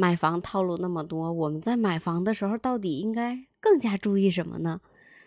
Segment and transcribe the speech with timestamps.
[0.00, 4.80] 买房套路那么多，我们在买房的时候到底应该更加注意什么呢？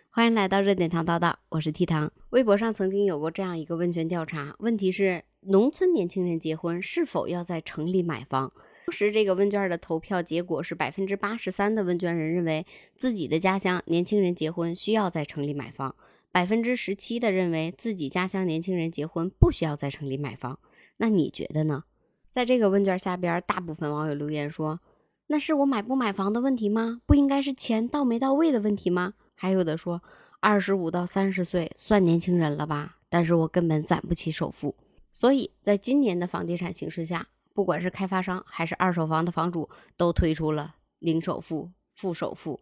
[0.09, 2.11] 欢迎来到热点糖叨叨，我是 T 糖。
[2.31, 8.51] 微博上曾经有过这样一个问卷调查，问题是农村年轻人结婚是否要在城里买房？
[8.87, 12.65] 当时这个问卷的投票结果是百分之八十三的问卷人认为
[12.95, 15.95] 自己的家乡年轻人结婚需要在城里买房，
[16.31, 20.57] 百分之十七的认为自己家乡年轻人结婚不需要在城里买房。
[20.97, 21.83] 那你觉得呢？
[22.33, 24.79] 在这个问卷下边，大部分网友留言说
[25.29, 26.99] ：“那是我买不买房的问题吗？
[27.05, 30.01] 不应该是钱到没到位的问题吗？”还有的说
[30.41, 32.97] ：“二十五到三十岁算年轻人了吧？
[33.07, 34.73] 但是我根本攒不起首付。”
[35.13, 42.59] 所以，在今年的房地产形势下，不管是开发商还是二手房的房主，都推出了零首付、负首付、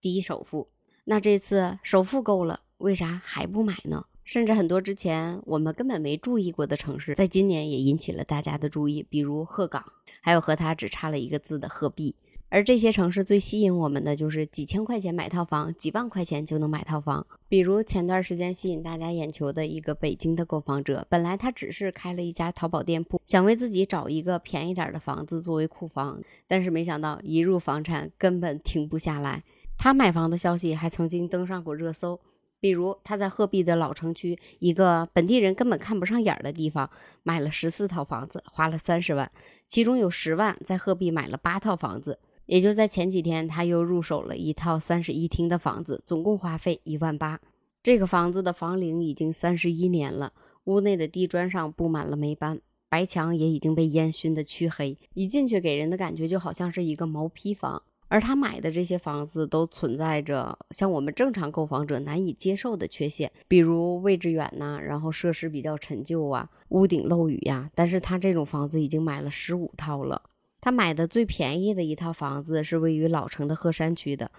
[0.00, 0.66] 低首付。
[1.04, 4.06] 那这次首付够了，为啥还不买呢？
[4.24, 9.84] 甚至很多之前我们根本没注意过的城市，在今年也引起了大家的注意，比如鹤岗，
[10.20, 12.14] 还有和它只差了一个字的鹤壁。
[12.48, 17.26] 而这些城市最吸引我们的就是几千块钱买套房，几万块钱就能买套房。
[17.48, 29.42] 比如前段时间吸引大家眼球的一个北京的购房者，本来他只是开了一家淘宝店铺，想为自己找一个便宜点的房子作为库房，但是没想到一入房产根本停不下来。
[29.78, 32.20] 他买房的消息还曾经登上过热搜。
[32.62, 36.88] 比如他在鹤壁的老城区一个本地人根本看不上眼的地方
[37.24, 39.28] 买了十四套房子，花了三十万，
[39.66, 42.20] 其中有十万在鹤壁买了八套房子。
[42.46, 47.40] 也就在前几天，他又入手了一套三室一厅的房子，总共花费一万八。
[47.82, 50.32] 这个房子的房龄已经三十一年了，
[50.64, 57.82] 屋内的地砖上布满了霉斑，白墙也已经被烟熏得黢黑，一进去给人的感觉就好像是一个毛坯房。
[58.12, 67.70] 而他买的这些房子都存在着像我们正常购房者难以接受的缺陷，比如位置远呐，然后设施比较陈旧啊，屋顶漏雨呀。
[67.74, 70.20] 但是他这种房子已经买了十五套了。
[70.60, 74.30] 他买的最便宜的一套房子是位于老城的鹤山区的，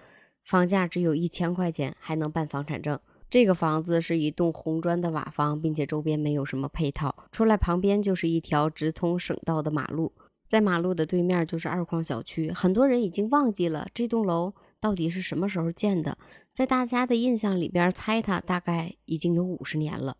[0.44, 2.96] 房价只有一千块钱，还能办房产证。
[3.28, 10.12] 这个房子是一栋红砖的瓦房，并且周边没有什么配套，出来旁边就是一条直通省道的马路。
[10.46, 16.18] 在马路的对面就是二矿小区，很多人已经忘记了这栋楼到底是什么时候建的。
[16.52, 20.16] 在大家的印象里边，猜它大概已经有五十年了。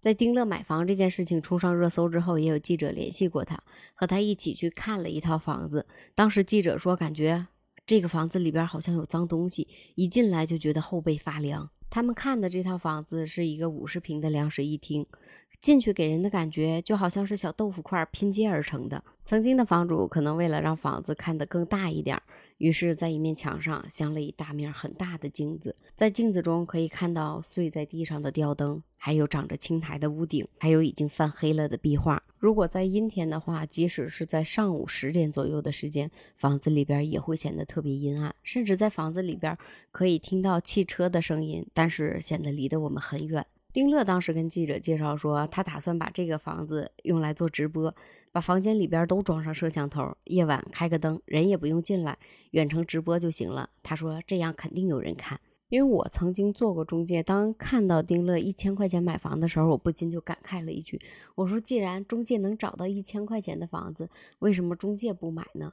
[0.00, 3.62] 在丁乐买房这件事情冲上热搜之后，也有记者联系过他，
[3.94, 5.86] 和他一起去看了一套房子。
[6.14, 7.46] 当时记者说，感觉
[7.86, 11.68] 这个房子里边好像有脏东西，一进来就觉得后背发凉。
[11.90, 15.04] 他们看的这套房子是一个五十平的两室一厅，
[15.58, 19.02] 进去给人的感觉就好像是小豆腐块拼接而成的。
[19.24, 22.22] 曾经的房主可能为了让房子看得更大一点，
[22.60, 28.82] 于是在一面墙上镶了一大面很大的镜子，在镜子中可以看到碎在地上的吊灯。
[29.02, 32.22] 还有长着青苔的屋顶，还有已经泛黑了的壁画。
[32.36, 39.56] 如果在阴天的话，即使是在上午十点左右的时间，房子里边也会显得特别阴暗，甚至在房子里边
[39.90, 43.46] 可以听到汽车的声音，但是显得离得我们很远。
[43.72, 47.94] 丁乐当时跟记者介绍说，他打算把这个房子用来做直播，
[48.32, 52.18] 把房间里边都装上摄像头，夜晚开个灯，人也不用进来，
[52.52, 53.70] 远程直播就行了。
[53.82, 55.40] 他说这样肯定有人看。
[55.68, 61.00] 因为我曾经做过中介，当看到丁乐一千块钱买房的时候，我不禁就感慨了一句
[61.36, 64.10] ：“我说，既然中介能找到一千块钱的房子，
[64.40, 65.72] 为什么中介不买呢？”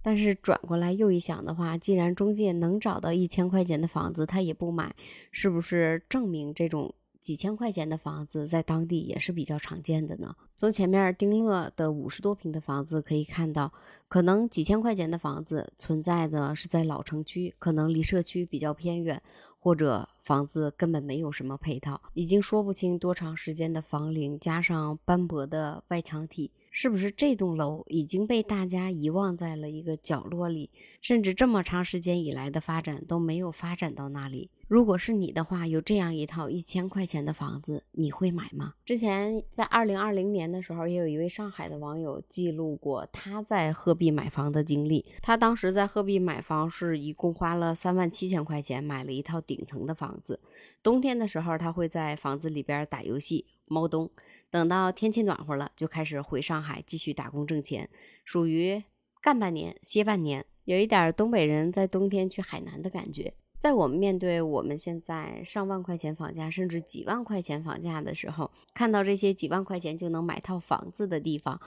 [0.00, 4.94] 但是转过来又一想的话，既然中介能找到一千块钱的房子，他也不买，
[5.30, 6.94] 是不是证明这种？
[7.26, 10.36] 几千块钱的房子在当地也是比较常见的呢。
[10.54, 13.72] 从前面丁乐的五十多平的房子可以看到，
[14.06, 19.20] 可能几千块钱的房子存在的是在老城区，可能离社区比较偏远，
[19.58, 26.52] 或者房子根本没有什么配套，已经说不清多长时间的房龄，加上斑驳的外墙体。
[26.78, 30.70] 是不是这栋楼已经被大家遗忘在了一个角落里，
[31.00, 34.50] 甚至这么长时间以来的发展都没有发展到那里？
[34.68, 38.74] 如果是你的话，有这样一套一千块钱的房子，你会买吗？
[38.84, 45.02] 之前在二零二零年的时候，也有一位上海的网友记录过他在鹤壁买房的经历。
[45.22, 50.38] 他当时在鹤壁买房是一共花了三万七千块钱买了一套顶层的房子。
[50.82, 53.46] 冬天的时候，他会在房子里边打游戏。
[53.66, 54.10] 猫冬，
[54.50, 57.88] 等到天气暖和了，就开始回上海继续打工挣钱，
[58.24, 58.82] 属于
[59.20, 63.34] 干半年歇半年，有一点东北人在冬天去海南的感觉。
[63.58, 71.60] 在我们面对我们现在上万块钱房价，甚至几万块钱房价的时候，看到这些几万块钱就能买套房子的地方，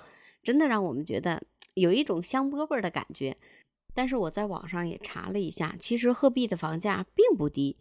[0.43, 1.41] 真的让我们觉得
[1.73, 3.35] 有一种香饽饽的感觉。
[3.93, 7.75] 但是我在网上也查了一下，其实鹤壁的房价并不低。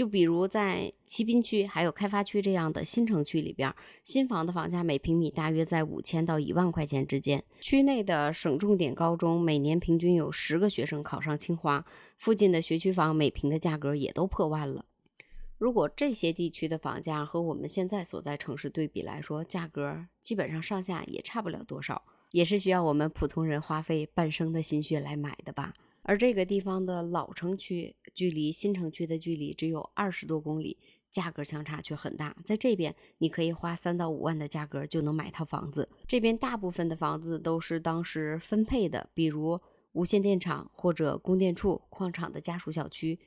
[0.00, 3.70] 就比如在齐滨区还有开发区这样的新城区里边，
[4.02, 7.44] 新房的房价每平米大约在五千到一万块钱之间。
[7.60, 11.84] 区内的省重点高中每年平均有十个学生考上清华，
[12.16, 14.86] 附近的学区房每平的价格也都破万了。
[15.58, 25.74] 如果这些地区的房价和我们现在所在城市对比来说，价格基本上上下也差不了多少，也是需要我们普通人花费半生的心血来买的吧。
[26.02, 30.78] 而这个地方的老城区距离新城区的距离只有二十多公里，
[31.10, 32.36] 价格相差却很大。
[32.44, 35.88] 在这边，你可以花三到五万的价格就能买套房子。
[36.06, 39.58] 这边大部分的房子都是当时分配的，比如
[39.92, 43.18] 无线电厂或者供电处、矿场的家属小区。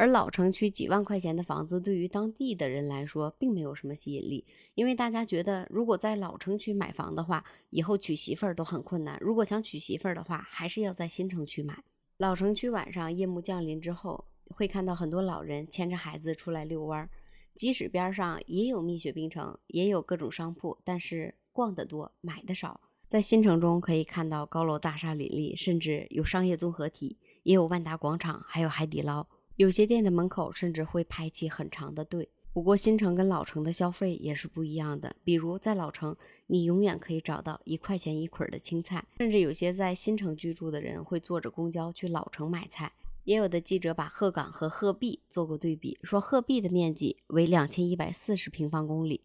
[0.00, 9.18] 而老城区几万块钱的房子，对于当地的人来说，并没有什么吸引力，因为大家觉得，如果在老城区买房的话，以后娶媳妇儿都很困难。
[9.20, 11.84] 如果想娶媳妇儿的话，还是要在新城区买。
[12.16, 17.10] 老城区晚上夜幕降临之后，会看到很多老人牵着孩子出来遛弯儿。
[17.54, 22.80] 即使边上也有蜜雪冰城，也有各种商铺，但是逛得多，买的少。
[23.06, 29.28] 在新城中可以看到高楼大厦林立，甚至有商业综合体，也有万达广场，还有海底捞。
[29.60, 32.30] 有些店的门口甚至会排起很长的队。
[32.50, 35.14] 不过新城跟老城的消费也是不一样的。
[35.22, 36.16] 比如在老城，
[36.46, 42.90] 你永远可以找到一块钱一捆的青菜，甚至有些在新城居住的人会坐着公交去老城买菜。
[43.24, 49.20] 也有的记者把鹤岗和鹤壁做过对比，说鹤壁的面积为两千一百四十平方公里，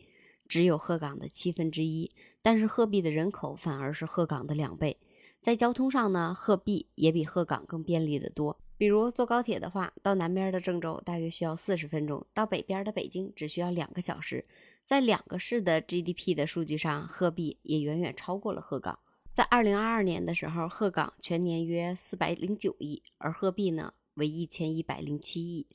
[0.49, 2.11] 只有鹤岗的七分之一，
[2.41, 4.97] 但是鹤壁的人口反而是鹤岗的两倍。
[5.39, 8.59] 在交通上呢，鹤壁也比鹤岗更便利得多。
[8.77, 14.45] 比如坐高铁的话，到南边的郑州大约需要四十分钟，到北边的北京只需要两个小时。
[14.83, 18.99] 在两个市的 GDP 的数据上，鹤壁也远远超过了鹤岗。
[19.33, 25.65] 在二零二二年的时候，鹤岗全年约四百零九亿，而鹤壁呢为一千一百零七亿。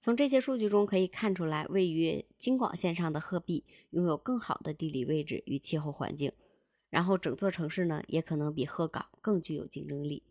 [0.00, 6.32] 从这些数据中可以看出来，位于京广线上的鹤壁拥有更好的地理位置与气候环境，
[6.88, 10.22] 然后整座城市呢也可能比鹤岗更具有竞争力。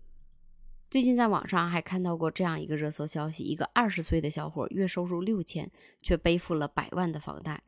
[0.89, 5.69] 最近在网上还看到过这样一个热搜消息：一个二十岁的小伙月收入六千，
[6.01, 7.61] 却背负了百万的房贷。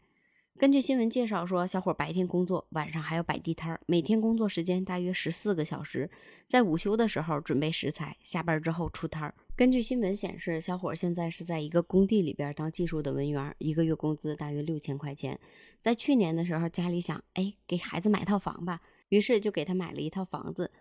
[0.57, 6.09] 根据新闻介绍说，小伙白天工作，晚上还要摆地摊儿，每天工作时间大约十四个小时，
[6.45, 9.35] 在午休的时候准备食材，下班之后出摊儿。
[9.57, 15.37] 根据新闻显示，小伙现在是在一个工地里边当技术的文员，一个月工资大约六千块钱。
[15.81, 18.79] 在去年的时候，家里想，哎，给孩子买套房吧，
[19.09, 20.71] 于是就给他买了一套房子。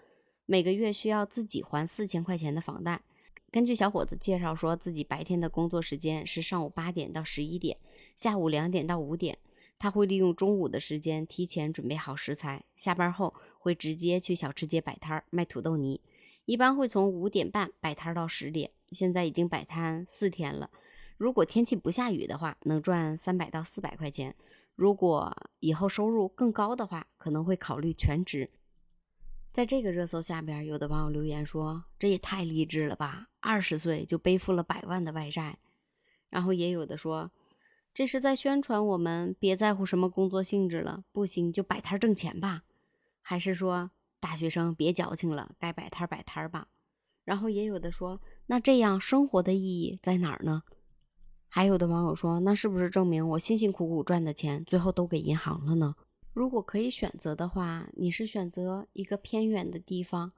[0.50, 3.02] 每个月需要自己还四千块钱的房贷。
[3.50, 7.76] 根据小伙子介绍，说自己白天的工作时间是上午八点到十一点，
[8.16, 9.36] 下午两点到五点。
[9.78, 16.00] 他会利用中午的时间提前准备好食材，下班后会直接去小吃街摆摊卖土豆泥。
[16.46, 18.70] 一般会从五点半摆摊到十点。
[18.90, 20.70] 现在已经摆摊四天了。
[21.18, 24.34] 如果天气不下雨的话，能赚三百到四百块钱。
[24.74, 28.48] 如果以后收入更高的话，可能会考虑全职。
[29.58, 33.26] 在这个热搜下边，有的网友留言说：“这也太励志了吧！
[33.40, 35.58] 二十岁就背负了百万的外债。”
[36.30, 37.32] 然后也有的说
[37.92, 42.62] ：“这是在宣传我们别在乎什么工作性质了，不行就摆摊挣钱吧。”
[43.20, 43.90] 还是说
[44.20, 46.68] 大学生别矫情了，该摆摊摆摊吧。
[47.24, 50.62] 然后也有的说：“那这样生活的意义在哪儿呢？”
[51.50, 55.96] 还有的网友说：“那是不是证明我辛辛苦苦赚的钱最后都给银行了呢？”
[56.32, 60.32] 如果可以选择的话，你是选择一个偏远的地方，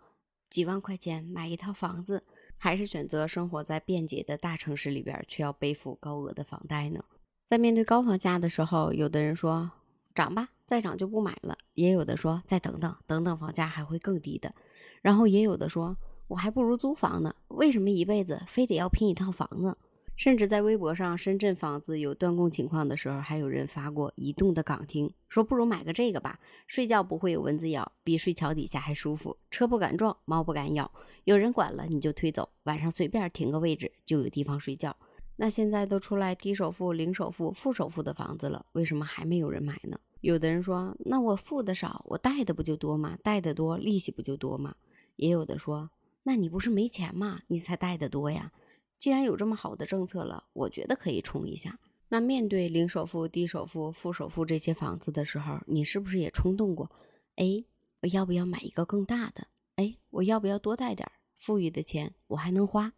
[0.48, 2.24] 几万块钱买一套房子，
[2.56, 7.04] 还是选择生活在便捷的大城市里边，却要背负高额的房贷呢？
[7.44, 9.70] 在面对高房价的时候，有的人说
[10.14, 14.54] 涨吧，再涨就不买了；也有的说再等等，等等房价还会更低的。
[15.02, 15.96] 然后也有的说，
[16.28, 19.76] 我还不如租房呢，为什么一辈子非得要拼一套房呢？
[20.20, 30.92] 甚至在微博上，深圳房子有断供情况的时候，还有人发过移动的岗亭，说不如买个这个吧，睡觉不会有蚊子咬，比睡桥底下还舒服，车不敢撞，猫不敢咬，
[31.24, 34.94] 有人管了你就推走，晚上随便停个位置就有地方睡觉。
[35.36, 39.98] 那现在都出来低首付、零首付、负首付的房子了，为什么还没有人买呢？
[40.20, 43.16] 有的人说，那我付的少，我贷的不就多吗？
[43.22, 44.74] 贷的多，利息不就多吗？
[45.16, 45.88] 也有的说，
[46.24, 47.40] 那你不是没钱吗？
[47.46, 48.52] 你才贷的多呀。
[49.00, 51.80] 既然有这么好的政策了，我觉得可以冲一下。
[52.10, 56.90] 那面对零首付、低首付、负首付这些房子的时候，你是不是也冲动过？
[57.36, 57.64] 哎，
[58.02, 59.46] 我要不要买一个更大的？
[59.76, 62.12] 哎，我要不要多带点富裕的钱？
[62.26, 62.92] 我还能花。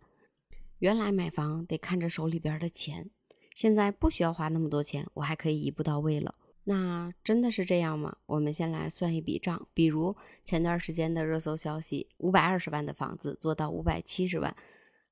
[0.80, 3.09] 原来买房得看着手里边的钱，
[3.54, 6.35] 现在不需要花那么多钱，我还可以一步到位了。
[6.64, 8.16] 那真的是这样吗？
[8.26, 14.56] 我们先来算一笔账，比如前段时间的热搜消息：五百二十万的房子做到五百七十万，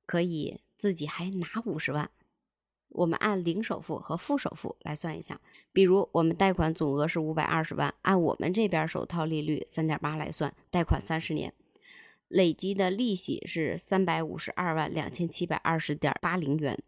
[0.05, 0.61] 可以。
[0.81, 2.11] 自己还拿五十万，
[2.89, 5.39] 我们按零首付和负首付来算一下。
[5.75, 11.53] 比如我们贷款总额是五百二十万，按我们这边首套利率三点八来算，贷款三十年，
[12.29, 16.83] 累积的利息是三百五十二万两千七百二十点八零元，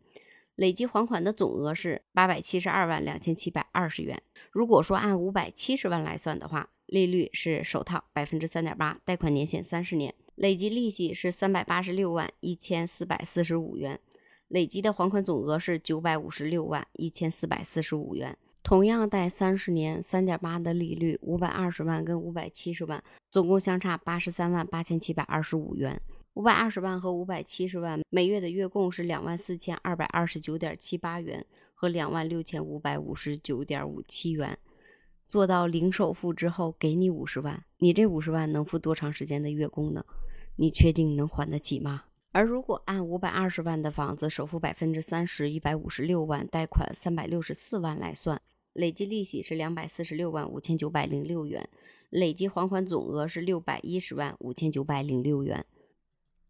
[0.55, 4.23] 累计还款的总额是八百七十二万两千七百二十元。
[4.51, 14.01] 如果说按五百七十万来算的话，利率是首套百分之三点八，贷款年限三十年，累计利息是三百八十六万一千四百四十五元。
[14.49, 18.37] 累计的还款总额是九百五十六万一千四百四十五元。
[18.61, 26.03] 同样贷三十年，三点八的利率，五百二十万跟五百七十万总共相差八十三万八千七百二十五元。
[26.35, 34.59] 五百二十万和五百七十万每月的月供是两万四千二百二十九点七八元和两万六千五百五十九点五七元。
[35.29, 40.05] 做到零首付之后，给你五十万，你这五十万能付多长时间的月供呢？
[40.57, 42.05] 你确定能还得起吗？
[42.33, 48.41] 而如果按五百二十万的房子，首付百分之三十，一百五十六万，贷款三百六十四万来算，
[48.73, 51.69] 累计利息是两百四十六万五千九百零六元，
[52.11, 55.65] 累计还款总额是六百一十万五千九百零六元。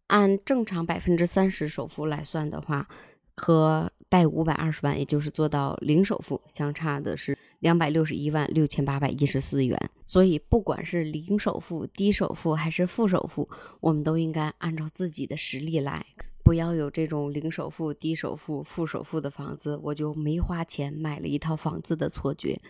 [0.09, 2.88] 按正常百分之三十首付来算的话，
[3.37, 7.37] 和贷五百二十万，也就是做到零首付，相差的是。
[7.62, 16.04] 两百六十一万六千八百一十四元，所以不管是零首付、低首付还是负首付，我们都应该按照自己的实力来，
[16.42, 22.61] 不要有这种零首付、低首付、负首付的房子，我就没花钱买了一套房子的错觉，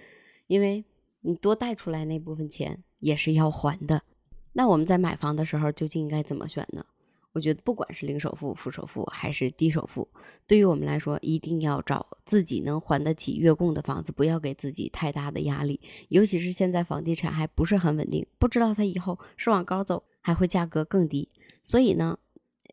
[0.47, 0.85] 因为
[1.23, 4.03] 你多贷出来那部分钱也是要还的。
[4.53, 6.85] 那我们在买房的时候究竟应该怎么选呢？
[7.33, 10.07] 我觉得不管是零首付、负首付还是低首付，
[10.47, 15.81] 对于我们来说，一定要找自己能还得起月供的房子，不要给自己太大的压力。
[16.09, 21.29] 尤其是现在房地产还不是很稳定，不知道它以后是往高走，还会价格更低。
[21.63, 22.19] 所以呢，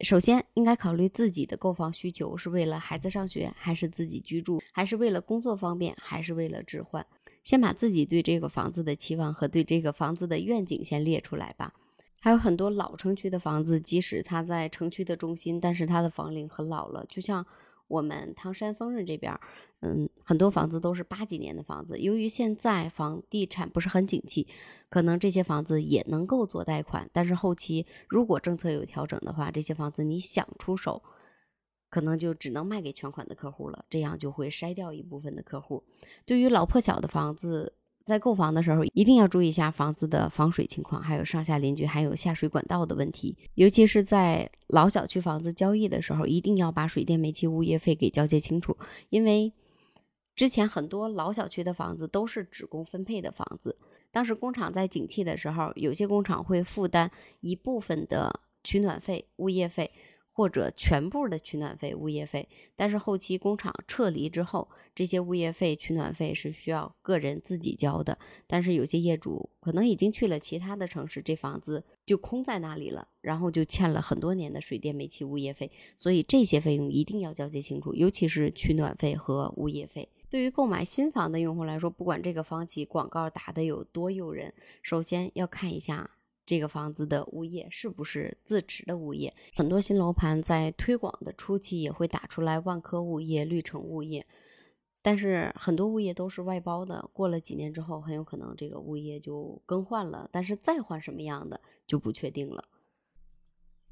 [0.01, 7.05] 首先应该考虑自己的购房需求是为了孩子上学，还是自己居住，还是为了工作方便，还是为了置换。
[7.45, 11.73] 先把自己对这个房子的期望和对这个房子的愿景先列出来吧。
[12.21, 17.05] 还有很多老城区的房子，即使它在城区的中心，但是它的房龄很老了。
[17.07, 17.45] 就像
[17.88, 19.39] 我们唐山丰润这边，
[19.79, 21.97] 嗯，很多房子都是八几年的房子。
[21.97, 24.47] 由于现在房地产不是很景气，
[24.89, 31.01] 可能这些房子也能够做贷款，但是后期如果政策有调整的话，这些房子你想出手，
[31.89, 35.85] 可能就只能卖给全款的客户了，这样就会筛掉一部分的客户。
[36.25, 37.75] 对于老破小的房子。
[38.09, 43.37] 在购房的时候，一定要注意一下房子的防水情况，还有上下邻居，还有下水管道的问题。
[43.53, 48.75] 尤其是在老小区房子交易的时候，一定要把水电煤气物业费给交接清楚。
[49.09, 49.53] 因为
[50.35, 53.77] 之前很多老小区的房子都是职工分配的房子，
[54.11, 57.11] 当时工厂在景气的时候，有些工厂会负担
[57.41, 59.91] 一部分的取暖费、物业费。
[60.39, 68.17] 或者全部的取暖费、物业费，但是后期工厂撤离之后，这些物业费、取暖费是需要个人自己交的。
[68.48, 80.08] 但是有些业主可能已经去了其他的城市，这房子就空在那里了，然后就欠了很多年的水电煤气物业费，所以这些费用一定要交接清楚，尤其是取暖费和物业费。
[80.29, 86.12] 对于购买新房的用户来说，不管这个房企广告打的有多诱人，首先要看一下。
[86.49, 89.31] 这个房子的物业是不是自持的物业？
[89.53, 94.25] 很多新楼盘在推广的初期也会打出来万科物业、绿城物业，
[95.03, 97.07] 但是很多物业都是外包的。
[97.13, 102.63] 过了几年之后，很有可能这个物业就更换了，但是再换什么样的就不确定了。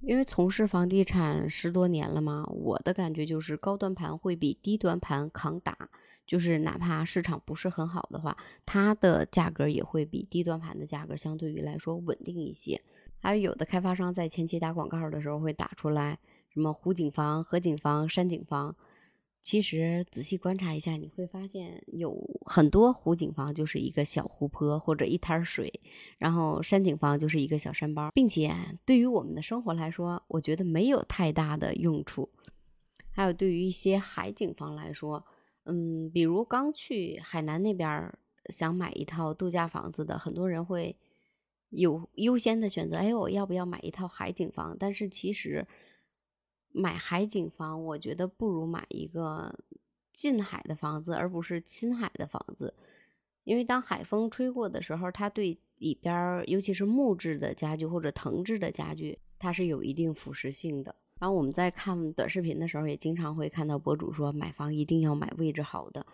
[0.02, 5.90] 因为从事房地产十多年了嘛，我的感觉就是高端盘会比低端盘抗打。
[6.26, 8.36] 就是哪怕市场不是很好的话，
[8.66, 12.82] 它的价格也会比低端盘的价格相对于来说稳定一些。
[13.22, 18.76] 还有有的开发商在前期打广告的时候会打出来什么湖景房、河景房、山景房，
[19.48, 22.14] 其实仔细观察一下，你会发现有
[22.46, 25.72] 很多湖景房就是一个小湖泊或者一滩水，
[26.18, 28.54] 然后山景房就是一个小山包，并且
[28.86, 32.28] 对于我们的生活来说，我觉得没有太大的用处。
[33.12, 35.24] 还有对于一些海景房来说。
[35.64, 38.14] 嗯，比如刚去海南那边
[38.50, 40.98] 想买一套度假房子的，很多人会
[41.70, 42.98] 有优先的选择。
[42.98, 44.76] 哎，我要不要买一套海景房？
[44.78, 45.66] 但是其实
[46.78, 49.58] 买海景房，我觉得不如买一个
[50.14, 52.74] 近海的房子，而不是亲海的房子。
[53.44, 60.96] 因为当海风吹过的时候，它对里边，尤其是木质的家具或者藤制的家具，它是有一定腐蚀性的。
[61.20, 66.06] 然后我们在看短视频的时候，也经常会看到博主说买房一定要买位置好的。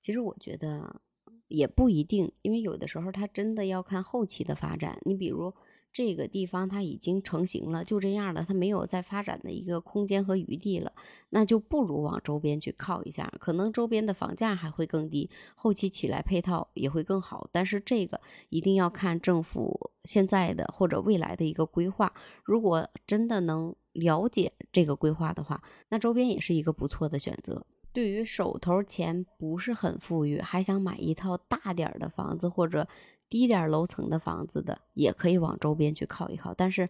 [0.00, 1.00] 其实我觉得
[1.48, 4.98] 也不一定，因为有的时候它真的要看后期的发展。
[5.04, 5.52] 你比如
[5.94, 10.92] 这个地方它已经成型了，就这样了，它没有再发展的一个空间和余地了，
[11.30, 17.48] 那就不如往周边去靠一下，可能周边的房价还会更低，后期起来配套也会更好。
[17.52, 27.64] 但是这个一定要看政府现在的或者未来的一个规划，如果真的能了解这个规划的话，那周边也是一个不错的选择。
[27.92, 32.88] 对于手头钱不是很富裕，还想买一套大点儿的房子或者
[33.28, 36.88] 低点楼层的房子的，也可以往周边去靠一靠，但是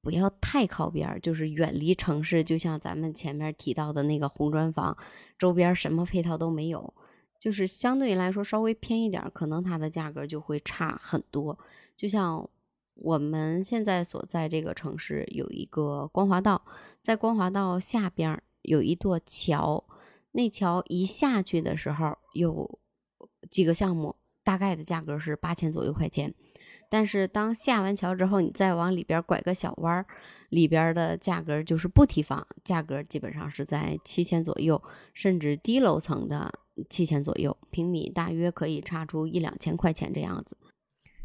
[0.00, 2.42] 不要太靠边，就是远离城市。
[2.42, 4.96] 就像咱们前面提到的那个红砖房，
[5.38, 6.92] 周边什么配套都没有，
[7.38, 11.58] 就是相对来说稍微偏一点，可能它的价格就会差很多。
[11.96, 12.48] 就像
[12.94, 16.62] 我们现在所在这个城市有一个光华道，
[17.00, 19.84] 在光华道下边有一座桥。
[20.32, 22.78] 那桥一下去的时候，有
[23.50, 26.34] 几个项目，大概的价格是八千左右块钱。
[26.88, 30.06] 但是当下完桥之后，你再往里边拐个小弯儿，
[30.50, 34.82] 里边的价格就是不提房，价格基本上是在七千左右，
[35.14, 36.52] 甚至低楼层的
[36.88, 40.56] 七千左右，平米大约可以差出一两千块钱这样子。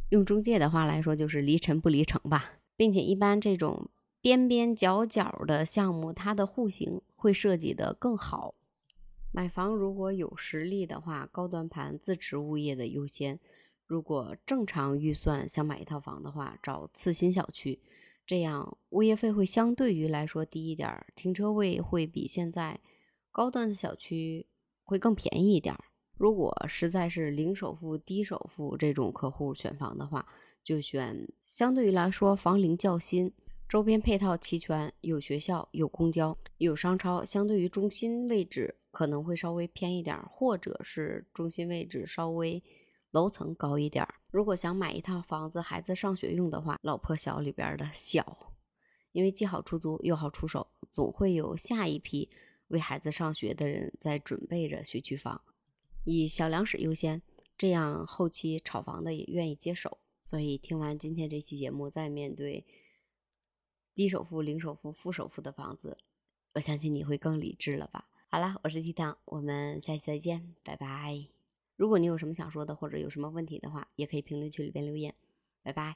[0.09, 3.89] 用中介的话来说，就是离城不离城吧，并且一般这种
[4.21, 8.55] 边边角角的项目，它的户型会设计的更好。
[9.37, 13.39] 买房如果有实力的话，高端盘自持物业的优先。
[13.85, 17.79] 如果正常预算想买一套房的话，找次新小区，
[18.25, 22.79] 这样物业费会相对于来说低一点，停车位会比现在
[23.31, 24.47] 高端的小区
[24.83, 25.75] 会更便宜一点。
[26.15, 30.27] 如果实在是零首付、低首付这种客户选房的话，
[30.63, 33.31] 就选相对于来说房龄较新。
[33.69, 42.63] 周边配套齐全，有学校、有公交、有商超，相对于中心位置可能会稍微偏一点，或者是中心位置稍微
[43.11, 44.03] 楼层高一点。
[44.31, 48.55] 如果想买一套房子，孩子上学用的话，老破小里边的小，
[49.11, 52.31] 因为既好出租又好出手，总会有下一批
[52.69, 55.43] 为孩子上学的人在准备着学区房，
[56.03, 57.21] 以小两室优先，
[57.55, 59.99] 这样后期炒房的也愿意接手。
[60.23, 62.65] 所以听完今天这期节目，再面对。
[63.93, 65.99] 低首付、零首付、负首付的房子，
[66.55, 68.05] 我相信你会更理智了吧？
[68.29, 71.27] 好了，我是 T 糖，我们下期再见，拜拜。
[71.77, 75.15] 如果你有什么想说的，或者有什么问题的话，也可以评论区里边留言，
[75.63, 75.95] 拜拜。